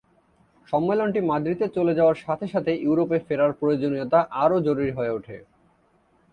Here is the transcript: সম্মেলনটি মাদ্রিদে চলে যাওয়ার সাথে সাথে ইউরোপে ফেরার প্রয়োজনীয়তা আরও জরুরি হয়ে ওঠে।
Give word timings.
সম্মেলনটি 0.67 1.19
মাদ্রিদে 1.21 1.67
চলে 1.67 1.93
যাওয়ার 1.95 2.17
সাথে 2.25 2.45
সাথে 2.47 2.71
ইউরোপে 2.85 3.17
ফেরার 3.27 3.51
প্রয়োজনীয়তা 3.53 4.19
আরও 4.43 4.57
জরুরি 4.61 4.91
হয়ে 4.91 5.15
ওঠে। 5.17 5.37